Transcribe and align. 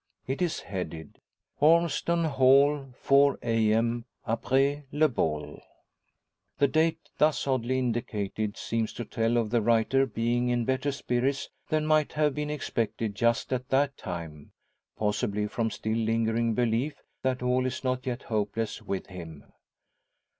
It 0.25 0.41
is 0.41 0.61
headed 0.61 1.21
"Ormeston 1.59 2.23
Hall, 2.25 2.87
4 3.01 3.37
a.m., 3.43 4.05
Apres 4.27 4.81
le 4.91 5.07
bal." 5.07 5.61
The 6.57 6.67
date, 6.67 7.11
thus 7.19 7.45
oddly 7.45 7.77
indicated, 7.77 8.57
seems 8.57 8.93
to 8.93 9.05
tell 9.05 9.37
of 9.37 9.51
the 9.51 9.61
writer 9.61 10.07
being 10.07 10.49
in 10.49 10.65
better 10.65 10.91
spirits 10.91 11.51
than 11.69 11.85
might 11.85 12.13
have 12.13 12.33
been 12.33 12.49
expected 12.49 13.13
just 13.13 13.53
at 13.53 13.69
that 13.69 13.95
time; 13.95 14.53
possibly 14.97 15.45
from 15.45 15.67
a 15.67 15.69
still 15.69 15.97
lingering 15.99 16.55
belief 16.55 16.95
that 17.21 17.43
all 17.43 17.67
is 17.67 17.83
not 17.83 18.07
yet 18.07 18.23
hopeless 18.23 18.81
with 18.81 19.05
him. 19.05 19.53